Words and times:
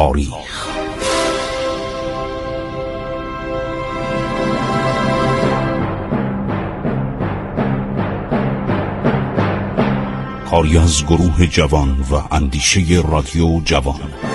تاریخ. 0.00 0.68
کاری 10.50 10.78
از 10.78 11.06
گروه 11.06 11.46
جوان 11.46 12.00
و 12.00 12.34
اندیشه 12.34 13.02
رادیو 13.10 13.60
جوان. 13.64 14.29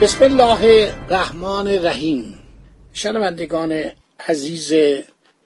بسم 0.00 0.24
الله 0.24 0.92
الرحمن 1.08 1.66
الرحیم. 1.66 2.38
شنوندگان 2.92 3.84
عزیز 4.28 4.72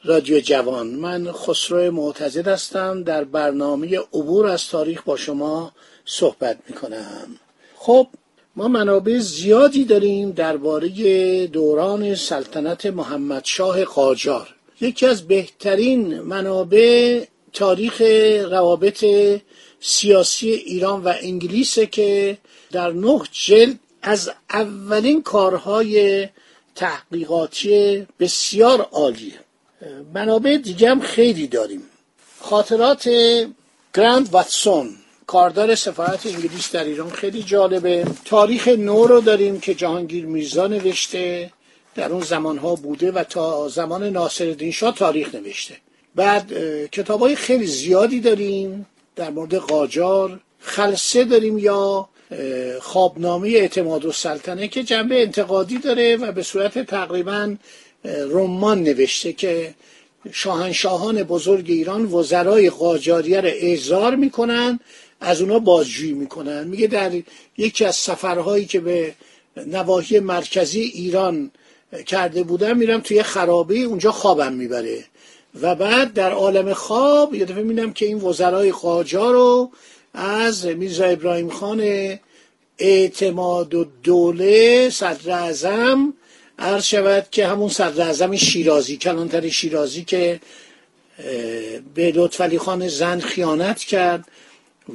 رادیو 0.05 0.41
جوان 0.41 0.87
من 0.87 1.33
خسرو 1.33 1.91
معتزد 1.91 2.48
هستم. 2.48 3.02
در 3.02 3.25
برنامه 3.25 3.98
عبور 3.98 4.47
از 4.47 4.69
تاریخ 4.69 5.02
با 5.02 5.16
شما 5.16 5.73
صحبت 6.05 6.59
می 6.69 6.75
کنم 6.77 7.27
خب 7.77 8.06
ما 8.56 8.69
منابع 8.69 9.19
زیادی 9.19 9.84
داریم 9.84 10.31
درباره 10.31 11.47
دوران 11.47 12.14
سلطنت 12.14 12.87
محمد 12.87 13.44
شاه 13.44 13.84
قاجار. 13.84 14.55
یکی 14.81 15.06
از 15.06 15.28
بهترین 15.28 16.20
منابع 16.20 17.25
تاریخ 17.53 18.00
روابط 18.50 19.05
سیاسی 19.81 20.50
ایران 20.50 21.03
و 21.03 21.12
انگلیس 21.20 21.78
که 21.78 22.39
در 22.72 22.92
نه 22.92 23.20
جلد 23.33 23.78
از 24.03 24.31
اولین 24.50 25.22
کارهای 25.22 26.28
تحقیقاتی 26.75 28.06
بسیار 28.20 28.81
عالیه 28.81 29.41
منابع 30.14 30.56
دیگه 30.56 30.91
هم 30.91 31.00
خیلی 31.00 31.47
داریم. 31.47 31.83
خاطرات 32.41 33.11
گراند 33.94 34.28
واتسون 34.33 34.97
کاردار 35.27 35.75
سفارت 35.75 36.27
انگلیس 36.27 36.72
در 36.72 36.84
ایران 36.84 37.11
خیلی 37.11 37.42
جالبه. 37.42 38.05
تاریخ 38.25 38.69
نو 38.69 39.06
رو 39.06 39.20
داریم 39.20 39.61
که 39.61 39.75
جهانگیر 39.75 40.27
میرزا 40.27 40.66
نوشته 40.66 41.50
در 41.94 42.12
اون 42.12 42.22
زمانها 42.22 42.75
بوده 42.75 43.12
و 43.12 43.25
تا 43.25 43.69
زمان 43.69 44.05
ناصر 44.05 44.70
شاه 44.70 44.94
تاریخ 44.94 45.34
نوشته. 45.34 45.77
بعد 46.14 46.53
کتاب 46.89 47.20
های 47.20 47.37
خیلی 47.37 47.66
زیادی 47.66 48.20
داریم 48.20 48.87
در 49.16 49.31
مورد 49.31 49.55
قاجار. 49.55 50.41
خلصه 50.61 51.25
داریم 51.25 51.59
یا 51.59 52.09
خوابنامه 52.80 53.48
اعتماد 53.48 54.05
و 54.05 54.12
سلطنه 54.12 54.69
که 54.69 54.83
جنبه 54.83 55.22
انتقادی 55.22 55.78
داره 55.78 56.16
و 56.16 56.33
به 56.33 56.42
صورت 56.42 56.78
تقریبا 56.78 57.55
رمان 58.05 58.83
نوشته 58.83 59.33
که 59.33 59.75
شاهنشاهان 60.33 61.22
بزرگ 61.22 61.64
ایران 61.69 62.05
وزرای 62.05 62.70
قاجاریه 62.70 63.41
را 63.41 63.48
احضار 63.48 64.16
می‌کنن 64.16 64.80
از 65.20 65.41
اونا 65.41 65.58
بازجویی 65.58 66.12
می‌کنن. 66.12 66.66
میگه 66.66 66.86
در 66.86 67.10
یکی 67.58 67.84
از 67.84 67.97
سفرهایی 67.97 68.64
که 68.64 68.80
به 68.80 69.14
نواحی 69.66 70.20
مرکزی 70.20 70.80
ایران 70.80 71.50
کرده 72.06 72.42
بودم 72.42 72.77
میرم 72.77 73.00
توی 73.00 73.22
خرابه 73.22 73.78
اونجا 73.78 74.12
خوابم 74.12 74.53
می‌بره. 74.53 75.04
و 75.60 75.75
بعد 75.75 76.12
در 76.12 76.32
عالم 76.32 76.72
خواب 76.72 77.34
یه 77.34 77.44
دفعه 77.44 77.62
می‌بینم 77.62 77.92
که 77.92 78.06
این 78.06 78.21
وزرای 78.21 78.72
قاجار 78.72 79.32
رو 79.32 79.71
از 80.15 80.67
میرزا 80.67 81.05
ابراهیم 81.05 81.50
خان 81.50 82.19
اعتماد 82.78 83.75
و 83.75 83.87
دوله 84.03 84.91
صدر 84.91 85.31
اعظم 85.31 86.15
عرض 86.59 86.84
شود 86.84 87.27
که 87.31 87.47
همون 87.47 87.69
صدر 87.69 88.06
اعظم 88.06 88.37
شیرازی 88.37 88.97
کلانتر 88.97 89.49
شیرازی 89.49 90.05
که 90.05 90.41
به 91.95 92.12
لطفعلی 92.15 92.59
خان 92.59 92.89
زن 92.89 93.21
خیانت 93.21 93.78
کرد 93.78 94.25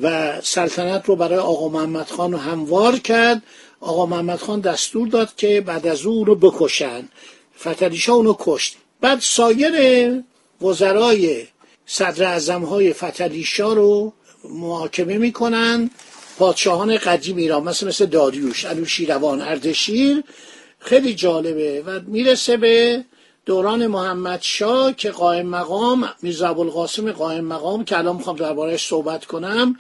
و 0.02 0.42
سلطنت 0.42 1.06
رو 1.06 1.16
برای 1.16 1.40
آقا 1.40 1.70
محمد 1.70 2.08
خان 2.08 2.34
هموار 2.34 3.00
کرد. 3.00 3.42
آقا 3.80 4.06
محمد 4.06 4.40
خان 4.40 4.60
دستور 4.60 5.08
داد 5.08 5.36
که 5.36 5.62
بعد 5.62 5.88
از 5.88 6.06
او 6.06 6.26
رو 6.26 6.36
بکشن. 6.36 7.10
فتلیشا 7.60 8.14
اونو 8.14 8.36
کشت. 8.40 8.76
بعد 9.02 9.20
سایر 9.20 9.74
وزرای 10.62 11.44
صدر 11.86 12.24
اعظم 12.24 12.64
های 12.64 12.94
فتلیشا 12.94 13.74
رو 13.74 14.14
محاکمه 14.50 15.18
می‌کنن 15.18 15.90
پادشاهان 16.38 16.98
قدیم 16.98 17.38
ایران 17.38 17.64
مثل 17.64 17.88
مثل 17.88 18.06
داریوش 18.06 18.66
انوشیروان 18.66 19.42
اردشیر. 19.42 20.24
خیلی 20.80 21.14
جالبه 21.14 21.84
و 21.86 22.00
می‌رسه 22.08 22.58
به 22.58 23.06
دوران 23.46 23.88
محمد 23.88 24.40
شاه 24.42 24.94
که 24.94 25.12
قائم 25.12 25.48
مقام 25.48 26.10
میرزا 26.22 26.50
ابوالقاسم 26.50 27.12
قائم 27.12 27.46
مقام 27.46 27.86
که 27.86 27.98
الان 27.98 28.16
می‌خوام 28.16 28.36
دربارهش 28.36 28.88
صحبت 28.88 29.26
کنم 29.26 29.80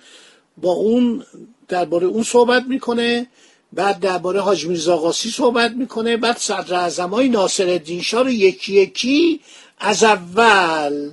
با 0.58 0.72
اون 0.72 1.24
درباره 1.68 2.08
اون 2.08 2.24
صحبت 2.24 2.64
می‌کنه 2.68 3.28
بعد 3.74 4.00
درباره 4.00 4.40
حاج 4.40 4.66
میرزا 4.66 4.98
قاسی 4.98 5.30
صحبت 5.30 5.72
می‌کنه 5.72 6.18
بعد 6.18 6.38
صدر 6.38 6.76
اعظمای 6.76 7.30
ناصر 7.30 7.82
شاه 8.02 8.24
رو 8.24 8.30
یکی 8.30 8.74
یکی 8.74 9.40
از 9.80 10.04
اول 10.04 11.12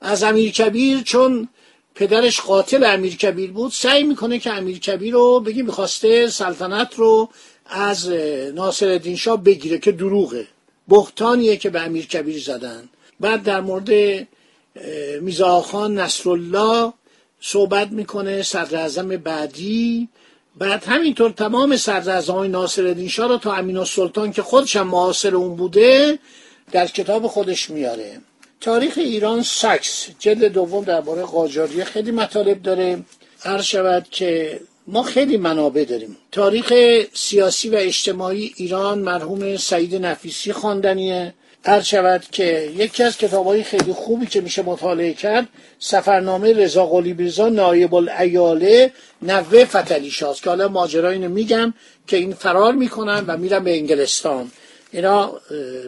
از 0.00 0.22
امیر 0.22 0.50
کبیر 0.50 1.02
چون 1.02 1.48
پدرش 1.96 2.40
قاتل 2.40 2.84
امیر 2.84 3.16
کبیر 3.16 3.52
بود 3.52 3.72
سعی 3.72 4.02
می‌کنه 4.02 4.38
که 4.38 4.52
امیر 4.52 4.78
کبیر 4.78 5.14
رو 5.14 5.40
بگی 5.40 5.62
می‌خواسته 5.62 6.28
سلطنت 6.28 6.94
رو 6.94 7.28
از 7.66 8.08
ناصر 8.54 9.14
شاه 9.14 9.44
بگیره 9.44 9.78
که 9.78 9.92
دروغه. 9.92 10.46
بختانیه 10.88 11.56
که 11.56 11.70
به 11.70 11.80
امیر 11.80 12.06
کبیر 12.06 12.42
زدن. 12.42 12.88
بعد 13.20 13.42
در 13.42 13.60
مورد 13.60 13.90
میزاخان 15.20 15.98
نصرالله 15.98 16.92
صحبت 17.40 17.88
می‌کنه 17.90 18.42
صدر 18.42 19.02
بعدی. 19.16 20.08
بعد 20.56 20.84
همینطور 20.84 21.30
تمام 21.30 21.76
صدر 21.76 22.22
های 22.22 22.48
ناصر 22.48 23.06
شاه 23.08 23.28
رو 23.28 23.38
تا 23.38 23.54
امین 23.54 23.76
السلطان 23.76 24.32
که 24.32 24.42
خودش 24.42 24.76
هم 24.76 24.88
معاصر 24.88 25.34
اون 25.34 25.56
بوده 25.56 26.18
در 26.72 26.86
کتاب 26.86 27.26
خودش 27.26 27.70
میاره. 27.70 28.20
تاریخ 28.60 28.94
ایران 28.96 29.42
سکس. 29.42 30.06
جلد 30.18 30.44
دوم 30.44 30.84
درباره 30.84 31.22
قاجاریه 31.22 31.84
خیلی 31.84 32.10
مطالب 32.10 32.62
داره. 32.62 32.98
هر 33.40 33.60
شود 33.60 34.06
که 34.10 34.60
ما 34.86 35.02
خیلی 35.02 35.36
منابع 35.36 35.84
داریم. 35.84 36.16
تاریخ 36.32 36.72
سیاسی 37.12 37.68
و 37.68 37.74
اجتماعی 37.74 38.52
ایران 38.56 38.98
مرحوم 38.98 39.56
سعید 39.56 39.94
نفیسی 39.94 40.52
خواندنیه. 40.52 41.34
هر 41.64 41.80
شود 41.80 42.24
که 42.32 42.70
یکی 42.76 43.02
از 43.02 43.18
کتاب 43.18 43.46
های 43.46 43.62
خیلی 43.62 43.92
خوبی 43.92 44.26
که 44.26 44.40
میشه 44.40 44.62
مطالعه 44.62 45.12
کرد 45.12 45.48
سفرنامه 45.78 46.52
رضا 46.52 46.86
قلی 46.86 47.14
بیرزا 47.14 47.48
نایب 47.48 47.94
الایاله 47.94 48.92
نوه 49.22 49.64
فتلی 49.64 50.10
شاست 50.10 50.42
که 50.42 50.50
حالا 50.50 50.68
ماجرا 50.68 51.10
اینو 51.10 51.28
میگم 51.28 51.74
که 52.06 52.16
این 52.16 52.32
فرار 52.32 52.72
می‌کنن 52.72 53.24
و 53.26 53.36
میرن 53.36 53.64
به 53.64 53.76
انگلستان. 53.76 54.50
اینا 54.92 55.32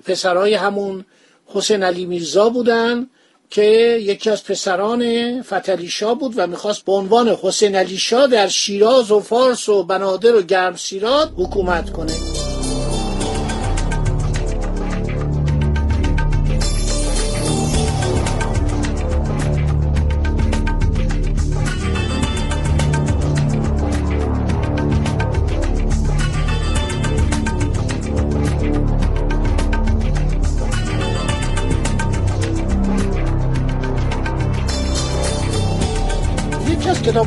پسرای 0.07 0.55
همون 0.55 1.05
حسین 1.49 1.83
علی 1.83 2.07
میرزا 2.07 2.49
بودن 2.49 3.07
که 3.51 3.63
یکی 4.03 4.31
از 4.31 4.45
پسران 4.45 5.43
فتلی 5.43 5.89
بود 6.15 6.35
و 6.37 6.47
می‌خواست 6.47 6.85
به 6.85 6.93
عنوان 6.93 7.29
حسین 7.29 7.77
علی 7.77 7.99
در 8.27 8.49
شیراز 8.49 9.11
و 9.11 9.21
فارس 9.21 9.69
و 9.69 9.83
بنادر 9.83 10.35
و 10.35 10.43
گرمسیرات 10.43 11.31
حکومت 11.37 11.91
کنه. 11.91 12.13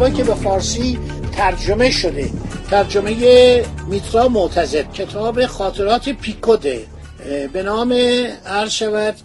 کتابایی 0.01 0.23
که 0.23 0.23
به 0.23 0.35
فارسی 0.35 0.99
ترجمه 1.37 1.91
شده. 1.91 2.29
ترجمه 2.71 3.65
میترا 3.87 4.27
معتزد. 4.27 4.93
کتاب 4.93 5.45
خاطرات 5.45 6.09
پیکوده. 6.09 6.85
به 7.53 7.63
نام 7.63 7.93
عرض 8.45 8.83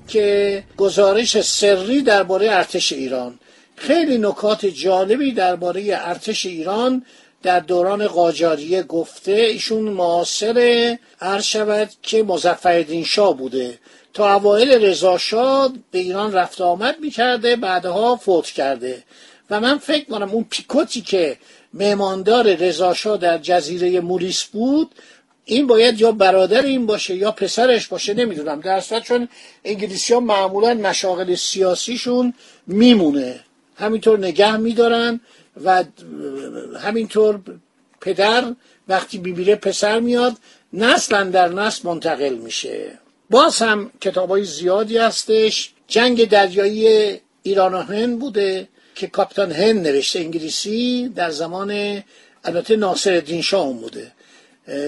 که 0.08 0.64
گزارش 0.76 1.40
سری 1.40 2.02
درباره 2.02 2.50
ارتش 2.50 2.93
ایران. 2.93 3.38
خیلی 3.76 4.19
نکات 4.19 4.67
جالبی 4.67 5.32
درباره 5.32 5.82
ارتش 5.90 6.46
ایران 6.46 7.05
در 7.43 7.61
دوران 7.61 8.06
قاجاریه 8.06 8.82
گفته. 8.82 9.32
ایشون 9.32 9.82
معاصر 9.82 10.96
عرض 11.20 11.56
که 12.02 12.22
مزفردین 12.22 13.05
شاه 13.05 13.37
بوده. 13.37 13.79
تا 14.14 14.34
اوایل 14.34 14.84
رضا 14.84 15.19
به 15.90 15.99
ایران 15.99 16.32
رفت 16.32 16.61
آمد 16.61 16.96
می‌کرده 17.00 17.56
بعدها 17.56 18.17
فوت 18.17 18.46
کرده. 18.46 19.02
و 19.50 19.60
من 19.60 19.78
فکر 19.78 20.04
کنم 20.04 20.31
اون 20.31 20.46
پیکوتی 20.50 21.00
که 21.00 21.37
مهماندار 21.75 22.54
رضاشاه 22.54 23.16
در 23.16 23.38
جزیره 23.38 24.00
موریس 24.00 24.44
بود 24.44 24.94
این 25.44 25.66
باید 25.66 26.00
یا 26.00 26.12
برادر 26.12 26.62
این 26.62 26.87
باشه 26.87 27.16
یا 27.16 27.31
پسرش 27.31 27.88
باشه 27.88 28.14
نمی‌دونم. 28.14 28.60
در 28.60 28.81
چون 28.81 29.28
انگلیسی 29.64 30.14
ها 30.14 30.20
معمولا 30.20 30.75
مشاغل 30.75 31.34
سیاسیشون 31.34 32.34
میمونه. 32.66 33.40
همینطور 33.76 34.19
نگه 34.19 34.56
میدارن 34.56 35.20
و 35.64 35.84
همینطور 36.81 37.40
پدر 38.00 38.44
وقتی 38.88 39.19
بیبیره 39.19 39.56
پسر 39.56 40.00
میاد 40.00 40.37
نسلا 40.72 41.25
در 41.25 41.48
نسل 41.48 41.88
منتقل 41.88 42.34
میشه. 42.34 42.98
باز 43.31 43.58
هم 43.58 43.90
کتاب 44.00 44.31
های 44.31 44.44
زیادی 44.44 44.98
هستش. 44.98 45.72
جنگ 45.88 46.28
دریایی 46.28 47.16
ایران 47.43 47.75
و 47.75 47.81
هند 47.82 48.19
بوده. 48.19 48.69
که 48.96 49.06
کاپیتان 49.06 49.52
هند 49.52 49.87
نوشته 49.88 50.19
انگلیسی 50.19 51.08
در 51.08 51.31
زمان 51.31 52.02
البته 52.44 52.76
ناصر 52.76 53.12
الدین 53.12 53.43
شاه 53.43 53.72
بوده. 53.72 54.12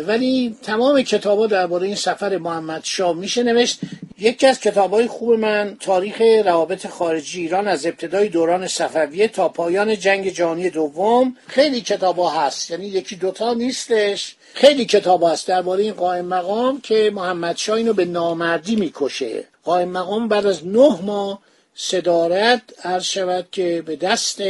ولی 0.06 0.56
تمام 0.62 1.02
کتابا 1.02 1.46
درباره 1.46 1.87
این 1.87 1.96
سفر 1.96 2.38
محمد 2.38 2.81
شاه 2.84 3.16
میشه 3.16 3.43
نوشت. 3.43 3.81
یکی 4.19 4.46
از 4.46 4.60
کتابای 4.60 5.06
خوب 5.06 5.32
من 5.32 5.76
تاریخ 5.81 6.20
روابط 6.44 6.87
خارجی 6.87 7.40
ایران 7.40 7.69
از 7.69 7.87
ابتدای 7.87 8.28
دوران 8.28 8.66
صفویه 8.66 9.28
تا 9.28 9.49
پایان 9.49 9.99
جنگ 9.99 10.28
جهانی 10.28 10.70
دوم. 10.70 11.37
خیلی 11.46 11.81
کتابا 11.81 12.31
هست 12.31 12.70
یعنی 12.70 12.87
یکی 12.87 13.16
دوتا 13.16 13.55
نیستش. 13.55 14.37
خیلی 14.55 14.84
کتاب 14.84 15.25
هست 15.25 15.49
درباره 15.49 15.82
این 15.82 15.93
قائم 15.93 16.25
مقام 16.25 16.81
که 16.81 17.10
محمد 17.14 17.56
شاه 17.56 17.76
اینو 17.76 17.93
به 17.93 18.05
نامردی 18.05 18.76
می‌کشه. 18.76 19.44
قائم 19.64 19.88
مقام 19.88 20.28
بعد 20.28 20.46
از 20.46 20.66
نه 20.66 21.02
ماه 21.02 21.40
صدارت 21.80 22.62
عرض 22.84 23.04
شود 23.04 23.46
که 23.52 23.82
به 23.86 23.96
دست 23.96 24.42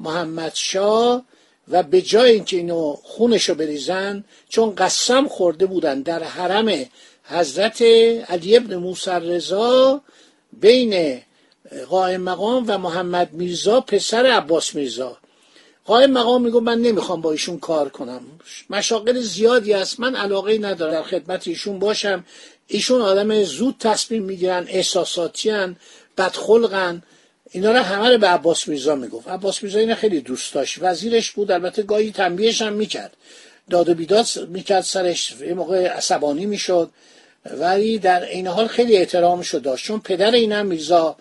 محمد 0.00 0.52
شاه 0.54 1.24
و 1.68 1.82
به 1.82 2.02
جای 2.02 2.32
اینکه 2.32 2.56
اینو 2.56 2.96
خونشو 3.02 3.54
بریزن 3.54 4.24
چون 4.48 4.74
قسم 4.74 5.28
خورده 5.28 5.66
بودن 5.66 6.02
در 6.02 6.22
حرم 6.22 6.86
حضرت 7.24 7.82
علی 8.28 8.56
ابن 8.56 8.76
موسی 8.76 9.10
رضا 9.10 10.00
بین 10.52 11.22
قائم 11.88 12.20
مقام 12.20 12.64
و 12.68 12.78
محمد 12.78 13.32
میرزا 13.32 13.80
پسر 13.80 14.26
عباس 14.26 14.74
میرزا. 14.74 15.16
قائم 15.84 16.10
مقام 16.10 16.42
میگو 16.42 16.60
من 16.60 16.78
نمی‌خوام 16.78 17.20
با 17.20 17.32
ایشون 17.32 17.58
کار 17.58 17.88
کنم. 17.88 18.22
مشاقل 18.70 19.20
زیادی 19.20 19.72
است 19.72 20.00
من 20.00 20.16
علاقه 20.16 20.58
ندارم 20.58 20.92
در 20.92 21.02
خدمت 21.02 21.48
ایشون 21.48 21.78
باشم. 21.78 22.24
ایشون 22.66 23.00
آدم 23.00 23.42
زود 23.42 23.76
تصمیم 23.78 24.22
می‌گیرن 24.22 24.66
احساساتی 24.68 25.50
هن 25.50 25.76
بدخلقن. 26.18 27.02
اینا 27.50 27.72
رو 27.72 27.78
همه 27.78 28.08
رو 28.08 28.18
به 28.18 28.26
عباس 28.26 28.68
میرزا 28.68 28.94
می‌گفت. 28.94 29.28
عباس 29.28 29.62
میرزا 29.62 29.78
اینو 29.78 29.94
خیلی 29.94 30.20
دوست 30.20 30.54
داشت. 30.54 30.78
وزیرش 30.80 31.30
بود. 31.30 31.50
البته 31.50 31.82
گاهی 31.82 32.10
تنبیهش 32.10 32.62
هم 32.62 32.72
می‌کرد. 32.72 33.16
داد 33.70 33.88
و 33.88 33.94
بیداد 33.94 34.26
می‌کرد 34.48 34.82
سرش. 34.82 35.34
یه 35.40 35.54
موقع 35.54 35.86
عصبانی 35.86 36.46
می‌شد. 36.46 36.90
ولی 37.44 37.98
در 37.98 38.24
این 38.24 38.46
حال 38.46 38.66
خیلی 38.66 38.96
احترامش 38.96 39.54
داشت. 39.54 39.86
چون 39.86 40.00
پدر 40.00 40.30
اینم 40.30 40.66
میرزا 40.66 41.16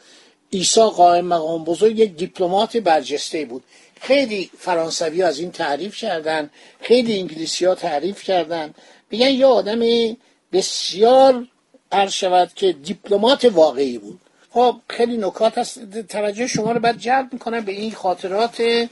ایسا 0.50 0.90
قائم 0.90 1.26
مقام 1.26 1.64
بزرگ 1.64 2.00
یک 2.00 2.16
دیپلمات 2.16 2.78
برجسته 2.78 3.46
بود. 3.46 3.64
خیلی 4.02 4.50
فرانسوی 4.60 5.24
از 5.24 5.40
این 5.40 5.52
تعریف 5.52 5.96
کردن. 5.96 6.50
خیلی 6.82 7.20
انگلیسی 7.20 7.66
ها 7.66 7.76
تعریف 7.76 8.24
کردن. 8.24 8.74
میگن 9.12 9.30
یه 9.30 9.46
آدم 9.46 9.80
بسیار 10.54 11.48
عرض 11.92 12.12
شود 12.12 12.52
که 12.56 12.74
دیپلمات 12.74 13.46
واقعی 13.46 13.98
بود. 13.98 14.20
خب 14.52 14.76
خیلی 14.90 15.18
نکات 15.18 15.58
هست. 15.58 15.80
توجه 16.02 16.48
شما 16.48 16.72
رو 16.72 16.80
بعد 16.80 16.98
جلب 16.98 17.34
می‌کنم 17.34 17.60
به 17.60 17.72
این 17.72 17.92
خاطرات 17.92 18.88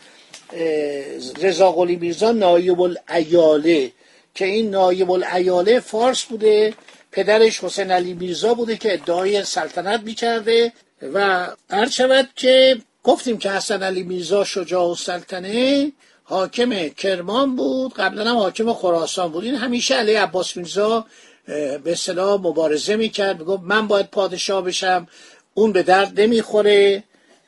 رضا 1.42 1.72
قلی 1.72 1.96
میرزا 1.96 2.32
نایب 2.32 2.82
الایاله 2.82 3.92
که 4.36 4.46
این 4.46 4.70
نایب 4.70 5.12
الایاله 5.12 5.80
فارس 5.80 6.24
بوده 6.24 6.74
پدرش 7.12 7.64
حسین 7.64 7.92
علی 7.92 8.14
میرزا 8.14 8.54
بوده 8.54 8.78
که 8.78 8.94
ادعای 8.94 9.44
سلطنت 9.44 10.02
می‌کرده 10.02 10.74
و 11.14 11.48
عرض 11.70 11.92
شود 11.92 12.30
که 12.36 12.78
گفتیم 13.04 13.38
که 13.38 13.52
حسن 13.52 13.84
علی 13.84 14.04
میرزا 14.04 14.44
شجاع 14.44 14.92
و 14.92 14.96
سلطنه 14.96 15.92
حاکم 16.24 16.88
کرمان 16.88 17.56
بود 17.56 17.94
قبلا 17.94 18.30
هم 18.30 18.38
حاکم 18.38 18.74
خراسان 18.74 19.32
بود. 19.32 19.44
این 19.44 19.56
همیشه 19.56 19.96
علیه 19.96 20.22
عباس 20.22 20.58
میرزا 20.58 21.06
به 21.84 21.92
اصطلاح 21.92 22.42
مبارزه 22.42 22.96
می‌کرد 22.96 23.40
می‌گفت 23.40 23.64
من 23.64 23.88
باید 23.88 24.12
پادشاه 24.12 24.64
بشم 24.64 25.08
اون 25.58 25.72
به 25.72 25.84
درد 25.84 26.20
نمی‌خوره. 26.20 27.04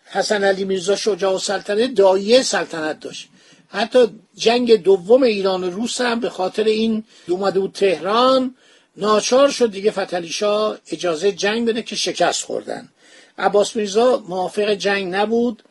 حسن 0.06 0.44
علی 0.44 0.64
میرزا 0.64 0.96
شجاع 0.96 1.36
و 1.36 1.40
سلطنه 1.40 1.88
دایه 1.88 2.44
سلطنت 2.44 3.00
داشت. 3.00 3.28
حتی 3.68 4.08
جنگ 4.36 4.84
دوم 4.84 5.24
ایران 5.24 5.64
و 5.64 5.70
روس 5.70 6.02
هم 6.02 6.20
به 6.20 6.30
خاطر 6.30 6.64
این 6.64 7.04
اومده 7.28 7.60
بود 7.60 7.72
تهران. 7.72 8.56
ناچار 8.98 9.50
شد 9.50 9.72
دیگه 9.72 9.92
فتلی 9.92 10.30
اجازه 10.92 11.32
جنگ 11.32 11.68
بده 11.68 11.82
که 11.82 11.96
شکست 11.96 12.44
خوردن. 12.44 12.90
عباس 13.38 13.76
میرزا 13.76 14.24
موافق 14.28 14.70
جنگ 14.70 15.16
نبود. 15.16 15.64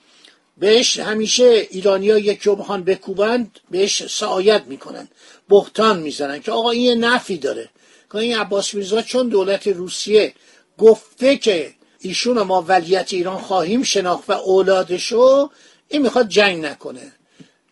بهش 0.58 0.98
همیشه 0.98 1.66
ایرانیا 1.70 2.18
یک 2.18 2.48
بخوان 2.48 2.84
بکوبند 2.84 3.60
بهش 3.70 4.06
سعایت 4.06 4.62
می‌کنن 4.66 5.08
بهتان 5.48 5.98
می‌زنن 5.98 6.40
که 6.40 6.52
آقا 6.52 6.70
این 6.70 7.04
نفی 7.04 7.38
داره. 7.38 7.68
که 8.12 8.18
این 8.18 8.38
عباس 8.38 8.74
میرزا 8.74 9.02
چون 9.02 9.28
دولت 9.28 9.66
روسیه 9.66 10.34
گفته 10.78 11.36
که 11.36 11.77
ایشون 12.00 12.42
ما 12.42 12.64
ولیت 12.68 13.12
ایران 13.12 13.38
خواهیم 13.38 13.82
شناخت 13.82 14.30
و 14.30 14.32
اولادشو 14.32 15.50
این 15.88 16.02
می‌خواد 16.02 16.28
جنگ 16.28 16.64
نکنه. 16.64 17.12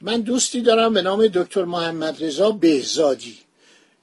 من 0.01 0.21
دوستی 0.21 0.61
دارم 0.61 0.95
به 0.95 1.03
نام 1.03 1.27
دکتر 1.27 1.65
محمد 1.65 2.25
رضا 2.25 2.51
بهزادی. 2.51 3.39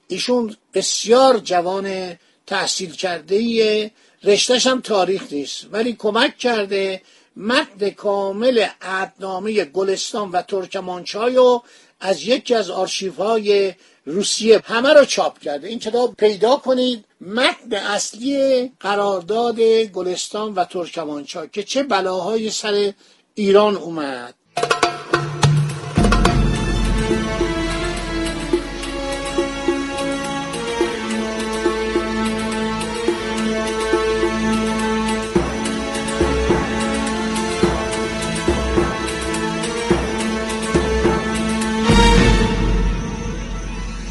ایشون 0.08 0.56
بسیار 0.74 1.38
جوان 1.38 2.16
تحصیل 2.46 2.92
کرده 2.92 3.90
رشتش 4.24 4.66
هم 4.66 4.80
تاریخ 4.80 5.32
نیست 5.32 5.66
ولی 5.72 5.92
کمک 5.92 6.38
کرده 6.38 7.02
متن 7.36 7.90
کامل 7.90 8.66
عدنامه 8.82 9.64
گلستان 9.64 10.30
و 10.30 10.42
ترکمانچای 10.42 11.36
و 11.36 11.60
از 12.00 12.22
یکی 12.22 12.54
از 12.54 12.70
آرشیوهای 12.70 13.74
روسیه 14.06 14.62
همه 14.64 14.92
رو 14.92 15.04
چاپ 15.04 15.38
کرده. 15.38 15.68
این 15.68 15.78
کتاب 15.78 16.14
پیدا 16.16 16.56
کنید. 16.56 17.04
متن 17.20 17.72
اصلی 17.72 18.72
قرارداد 18.80 19.60
گلستان 19.60 20.54
و 20.54 20.64
ترکمانچای 20.64 21.48
که 21.52 21.62
چه 21.62 21.82
بلاهای 21.82 22.50
سر 22.50 22.92
ایران 23.34 23.76
اومد. 23.76 24.34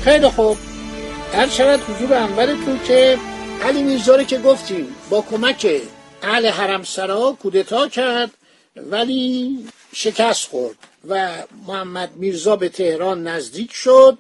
خیلی 0.04 0.30
خوب. 0.30 0.58
هر 1.34 1.50
شود 1.50 1.80
حضور 1.80 2.14
انورتون 2.14 2.80
که 2.88 3.18
علی 3.62 3.84
میرزا 3.84 4.24
که 4.24 4.38
گفتیم 4.38 4.96
با 5.10 5.22
کمک 5.22 5.82
اهل 6.22 6.46
حرم 6.46 6.84
سرا 6.84 7.38
کودتا 7.42 7.88
کرد 7.88 8.32
ولی 8.76 9.58
شکست 9.96 10.50
خورد 10.50 10.76
و 11.08 11.32
محمد 11.68 12.12
میرزا 12.16 12.56
به 12.56 12.70
تهران 12.70 13.28
نزدیک 13.28 13.74
شد 13.74 14.18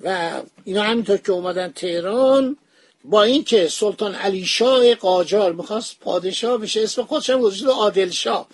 و 0.00 0.30
اینا 0.64 0.82
همینطور 0.82 1.16
که 1.16 1.32
اومدن 1.32 1.72
تهران 1.72 2.56
با 3.04 3.22
اینکه 3.22 3.68
سلطان 3.68 4.14
علی 4.14 4.44
شاه 4.44 4.94
قاجار 4.94 5.52
می‌خواست 5.52 5.96
پادشاه 6.00 6.58
بشه 6.58 6.82
اسم 6.82 7.02
خودش 7.02 7.30
هم 7.30 7.40
گذاشته 7.40 7.66
عادل 7.66 8.10
شاه 8.10 8.46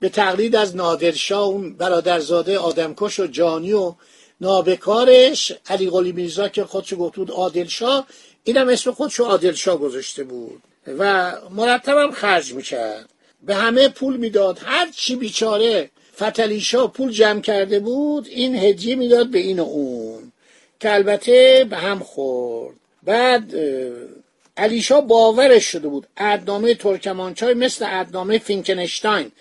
به 0.00 0.08
تقلید 0.08 0.56
از 0.56 0.76
نادرشاه 0.76 1.42
اون 1.42 1.74
برادرزاده 1.76 2.58
آدمکش 2.58 3.20
و 3.20 3.26
جانی 3.26 3.72
و 3.72 3.94
نابکارش 4.42 5.52
علی 5.68 5.90
قلی 5.90 6.12
میرزا 6.12 6.48
که 6.48 6.64
خودشو 6.64 6.96
گفت 6.96 7.16
بود 7.16 7.30
عادلشاه 7.30 8.06
اینم 8.44 8.68
اسم 8.68 8.92
خودشو 8.92 9.24
عادلشاه 9.24 9.76
گذاشته 9.76 10.24
بود 10.24 10.62
و 10.86 11.32
مرتبم 11.50 12.10
خرج 12.10 12.52
می‌کرد. 12.52 13.08
به 13.42 13.54
همه 13.54 13.88
پول 13.88 14.16
می‌داد. 14.16 14.58
هر 14.64 14.90
چی 14.90 15.16
بیچاره 15.16 15.90
فتلیشا 16.16 16.86
پول 16.86 17.12
جمع 17.12 17.40
کرده 17.40 17.80
بود 17.80 18.26
این 18.26 18.56
هدیه 18.56 18.96
می‌داد 18.96 19.30
به 19.30 19.38
این 19.38 19.60
و 19.60 19.64
اون 19.64 20.32
که 20.80 20.94
البته 20.94 21.66
به 21.70 21.76
هم 21.76 21.98
خورد. 21.98 22.74
بعد 23.02 23.54
علیشا 24.56 25.00
باورش 25.00 25.64
شده 25.64 25.88
بود. 25.88 26.06
ادنامه 26.16 26.74
ترکمانچای 26.74 27.54
مثل 27.54 27.86
ادنامه 27.88 28.38
فینکنشتاین 28.38 29.32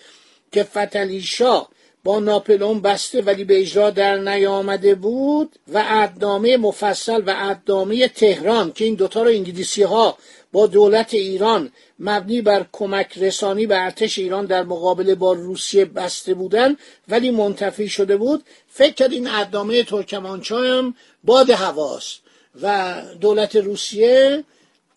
که 0.52 0.64
فتلیشا 0.64 1.68
با 2.04 2.20
ناپلون 2.20 2.82
بسته 2.82 3.22
ولی 3.22 3.44
به 3.44 3.60
اجرا 3.60 3.90
در 3.90 4.18
نیامده 4.18 4.96
بود 4.96 5.56
و 5.74 5.84
ادنامه 5.88 6.58
مفصل 6.58 7.22
و 7.28 7.36
ادنامه 7.38 8.08
تهران 8.08 8.72
که 8.72 8.86
این 8.86 8.96
دوتا 8.96 9.24
رو 9.24 9.30
انگلیسی 9.30 9.84
ها 9.84 10.18
با 10.52 10.68
دولت 10.68 11.14
ایران 11.14 11.72
مبنی 12.00 12.42
بر 12.42 12.66
کمک 12.72 13.18
رسانی 13.18 13.68
به 13.68 13.84
ارتش 13.84 14.20
ایران 14.20 14.46
در 14.46 14.64
مقابله 14.64 15.16
با 15.16 15.34
روسیه 15.34 15.86
بسته 15.86 16.34
بودن 16.34 16.78
ولی 17.08 17.32
منتفی 17.32 17.90
شده 17.90 18.18
بود 18.18 18.44
فکر 18.68 18.94
کرد 18.94 19.12
این 19.12 19.28
ادامه 19.28 19.84
ترکمانچای 19.84 20.70
هم 20.70 20.96
باد 21.24 21.50
هواست 21.50 22.22
و 22.62 22.96
دولت 23.22 23.56
روسیه 23.56 24.44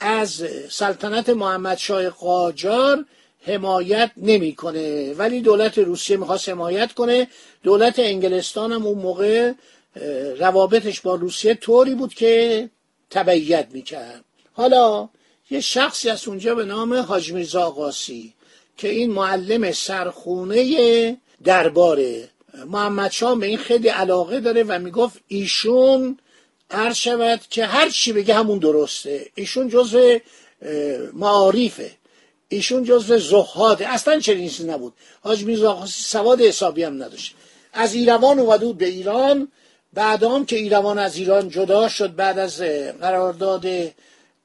از 0.00 0.44
سلطنت 0.70 1.28
محمد 1.28 1.78
شاه 1.78 2.11
قاجار 2.11 3.04
حمایت 3.46 4.10
نمی‌کنه. 4.16 5.12
ولی 5.12 5.40
دولت 5.40 5.78
روسیه 5.78 6.16
می‌خواست 6.16 6.48
حمایت 6.48 6.92
کنه. 6.92 7.28
دولت 7.62 7.98
انگلستان 7.98 8.72
هم 8.72 8.86
اون 8.86 8.98
موقع 8.98 9.52
روابطش 10.38 11.00
با 11.00 11.14
روسیه 11.14 11.54
طوری 11.54 11.94
بود 11.94 12.14
که 12.14 12.70
تبعیت 13.10 13.66
می‌کرد. 13.72 14.24
حالا 14.52 15.08
یه 15.50 15.60
شخصی 15.60 16.10
از 16.10 16.28
اونجا 16.28 16.54
به 16.54 16.64
نام 16.64 16.94
حاج 16.94 17.56
آقاسی 17.56 18.34
که 18.76 18.88
این 18.88 19.10
معلم 19.10 19.72
سرخونه 19.72 21.16
درباره 21.44 22.28
محمد 22.66 23.10
شاه 23.10 23.38
به 23.38 23.46
این 23.46 23.58
خیلی 23.58 23.88
علاقه 23.88 24.40
داره 24.40 24.62
و 24.62 24.78
می‌گفت 24.78 25.18
ایشون 25.28 26.18
هر 26.70 26.92
شود 26.92 27.40
که 27.50 27.66
هر 27.66 27.88
چی 27.88 28.12
بگه 28.12 28.34
همون 28.34 28.58
درسته. 28.58 29.26
ایشون 29.34 29.68
جزء 29.68 30.18
معارفه 31.12 31.90
ایشون 32.48 32.84
جزء 32.84 33.18
زهاده 33.18 33.88
اصلا 33.88 34.20
چنین 34.20 34.48
چیزی 34.48 34.68
نبود. 34.68 34.92
حاج 35.20 35.44
میرزا 35.44 35.86
سواد 35.86 36.40
حسابی 36.40 36.82
هم 36.82 37.02
نداشت. 37.02 37.34
از 37.72 37.94
ایروان 37.94 38.38
اومده 38.38 38.72
به 38.72 38.86
ایران 38.86 39.48
بعد 39.92 40.22
هم 40.22 40.46
که 40.46 40.56
ایروان 40.56 40.98
از 40.98 41.16
ایران 41.16 41.48
جدا 41.48 41.88
شد 41.88 42.14
بعد 42.14 42.38
از 42.38 42.60
قرارداد 43.00 43.66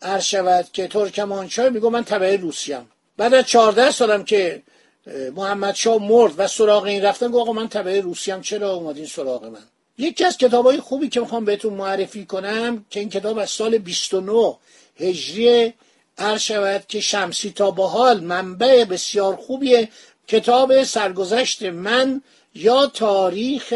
عرض 0.02 0.24
شود 0.24 0.68
که 0.74 0.88
ترکمانچای 0.88 1.70
میگو 1.70 1.90
من 1.90 2.04
تبع 2.04 2.36
روسیم. 2.36 2.90
بعد 3.18 3.34
از 3.34 3.46
چهارده 3.46 3.92
سالم 3.92 4.24
که 4.24 4.62
محمد 5.36 5.76
شاه 5.76 5.98
مرد 5.98 6.34
و 6.38 6.48
سراغ 6.48 6.84
این 6.84 7.04
رفتن 7.04 7.28
گفت 7.28 7.42
آقا 7.42 7.54
من 7.54 7.70
تبع 7.70 8.00
روسیم 8.00 8.42
چرا 8.42 8.74
اومدین 8.74 9.06
سراغ 9.06 9.46
من؟ 9.46 9.60
یکی 9.98 10.26
از 10.26 10.38
کتاب 10.38 10.66
های 10.66 10.80
خوبی 10.80 11.10
که 11.10 11.20
می‌خوام 11.20 11.46
بهتون 11.46 11.74
معرفی 11.74 12.26
کنم 12.26 12.86
که 12.90 13.00
این 13.00 13.10
کتاب 13.10 13.38
از 13.38 13.50
سال 13.50 13.78
29 13.78 14.56
هجری 15.00 15.74
عرض 16.20 16.42
شود 16.42 16.84
که 16.88 17.00
شمسی 17.00 17.52
تا 17.52 17.72
با 17.72 17.88
حال 17.88 18.20
منبع 18.20 18.84
بسیار 18.84 19.36
خوبیه 19.36 19.90
کتاب 20.28 20.84
سرگذشت 20.84 21.64
من 21.64 22.22
یا 22.56 22.88
تاریخ 22.88 23.74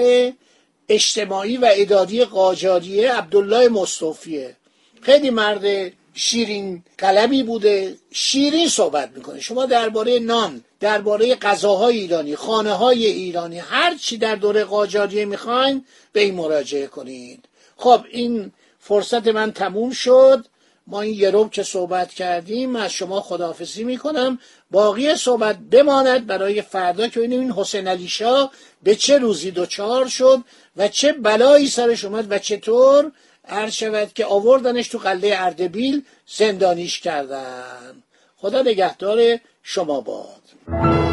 اجتماعی 0.89 1.57
و 1.57 1.69
اداری 1.71 2.25
قاجاریه 2.25 3.13
عبدالله 3.13 3.67
مصطفیه. 3.67 4.55
خیلی 5.01 5.29
مرد 5.29 5.91
شیرین 6.13 6.83
قلبی 6.97 7.43
بوده 7.43 7.95
شیرین 8.11 8.67
صحبت 8.67 9.11
می‌کنه. 9.15 9.39
شما 9.39 9.65
درباره 9.65 10.19
نان 10.19 10.63
درباره 10.79 11.35
غذاهای 11.35 11.99
ایرانی 11.99 12.35
خانه 12.35 12.71
های 12.71 13.05
ایرانی 13.05 13.59
هر 13.59 13.95
چی 13.95 14.17
در 14.17 14.35
دوره 14.35 14.63
قاجاریه 14.63 15.25
می‌خواین 15.25 15.85
به 16.13 16.21
این 16.21 16.35
مراجعه 16.35 16.87
کنید 16.87 17.45
خب 17.77 18.05
این 18.11 18.51
فرصت 18.79 19.27
من 19.27 19.51
تموم 19.51 19.91
شد. 19.91 20.45
ما 20.87 21.01
این 21.01 21.19
یه 21.19 21.29
روب 21.29 21.51
که 21.51 21.63
صحبت 21.63 22.09
کردیم 22.09 22.75
از 22.75 22.91
شما 22.91 23.21
خداحافظی 23.21 23.83
می‌کنم. 23.83 24.39
باقی 24.71 25.15
صحبت 25.15 25.57
بماند 25.57 26.27
برای 26.27 26.61
فردا 26.61 27.07
که 27.07 27.19
ببینیم 27.19 27.39
این 27.39 27.51
حسین 27.51 27.87
علی 27.87 28.07
شاه 28.07 28.51
به 28.83 28.95
چه 28.95 29.17
روزی 29.17 29.51
دوچار 29.51 30.07
شد 30.07 30.41
و 30.77 30.87
چه 30.87 31.13
بلایی 31.13 31.67
سرش 31.67 32.05
اومد 32.05 32.31
و 32.31 32.39
چطور 32.39 33.11
عرض 33.47 33.73
شود 33.73 34.13
که 34.13 34.25
آوردنش 34.25 34.87
تو 34.87 34.97
قلعه 34.97 35.41
اردبیل 35.41 36.03
زندانیش 36.27 36.99
کردن. 36.99 38.03
خدا 38.37 38.61
نگهدار 38.61 39.39
شما 39.63 40.01
باد. 40.01 41.12